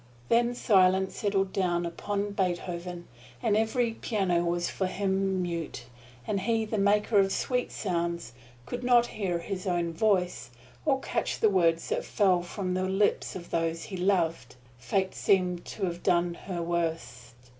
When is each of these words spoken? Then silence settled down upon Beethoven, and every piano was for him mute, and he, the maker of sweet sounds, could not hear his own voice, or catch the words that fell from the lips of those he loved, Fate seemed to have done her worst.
Then 0.29 0.55
silence 0.55 1.15
settled 1.15 1.53
down 1.53 1.85
upon 1.85 2.31
Beethoven, 2.31 3.07
and 3.43 3.55
every 3.55 3.91
piano 3.91 4.43
was 4.43 4.67
for 4.67 4.87
him 4.87 5.43
mute, 5.43 5.83
and 6.25 6.39
he, 6.41 6.65
the 6.65 6.79
maker 6.79 7.19
of 7.19 7.31
sweet 7.31 7.71
sounds, 7.71 8.33
could 8.65 8.83
not 8.83 9.05
hear 9.05 9.37
his 9.37 9.67
own 9.67 9.93
voice, 9.93 10.49
or 10.85 10.99
catch 11.01 11.39
the 11.39 11.51
words 11.51 11.89
that 11.89 12.03
fell 12.03 12.41
from 12.41 12.73
the 12.73 12.89
lips 12.89 13.35
of 13.35 13.51
those 13.51 13.83
he 13.83 13.95
loved, 13.95 14.55
Fate 14.79 15.13
seemed 15.13 15.65
to 15.65 15.85
have 15.85 16.01
done 16.01 16.33
her 16.33 16.63
worst. 16.63 17.35